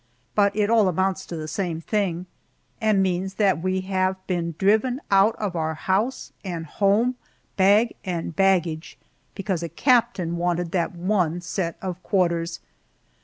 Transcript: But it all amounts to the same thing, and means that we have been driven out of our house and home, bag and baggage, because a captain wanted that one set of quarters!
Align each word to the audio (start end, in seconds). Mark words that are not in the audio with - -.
But 0.33 0.55
it 0.55 0.71
all 0.71 0.87
amounts 0.87 1.27
to 1.27 1.35
the 1.35 1.47
same 1.47 1.79
thing, 1.79 2.25
and 2.81 3.03
means 3.03 3.35
that 3.35 3.61
we 3.61 3.81
have 3.81 4.15
been 4.25 4.55
driven 4.57 4.99
out 5.11 5.35
of 5.35 5.55
our 5.55 5.75
house 5.75 6.33
and 6.43 6.65
home, 6.65 7.17
bag 7.55 7.93
and 8.03 8.35
baggage, 8.35 8.97
because 9.35 9.61
a 9.61 9.69
captain 9.69 10.37
wanted 10.37 10.71
that 10.71 10.95
one 10.95 11.39
set 11.39 11.77
of 11.83 12.01
quarters! 12.01 12.59